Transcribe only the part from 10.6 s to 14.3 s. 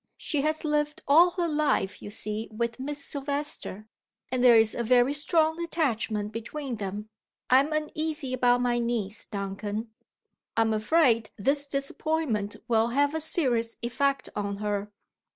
am afraid this disappointment will have a serious effect